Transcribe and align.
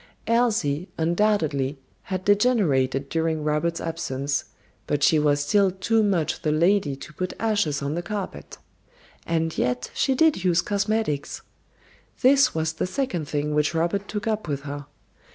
Elsie, 0.25 0.87
undoubtedly, 0.97 1.77
had 2.05 2.25
degenerated 2.25 3.07
during 3.07 3.43
Robert's 3.43 3.79
absence, 3.79 4.45
but 4.87 5.03
she 5.03 5.19
was 5.19 5.41
still 5.41 5.69
too 5.69 6.01
much 6.01 6.41
the 6.41 6.51
lady 6.51 6.95
to 6.95 7.13
put 7.13 7.33
ashes 7.39 7.83
on 7.83 7.93
the 7.93 8.01
carpet. 8.01 8.57
And 9.27 9.55
yet 9.59 9.91
she 9.93 10.15
did 10.15 10.43
use 10.43 10.63
cosmetics. 10.63 11.43
This 12.23 12.55
was 12.55 12.73
the 12.73 12.87
second 12.87 13.27
thing 13.29 13.53
which 13.53 13.75
Robert 13.75 14.07
took 14.07 14.25
up 14.25 14.47
with 14.47 14.61
her. 14.61 14.87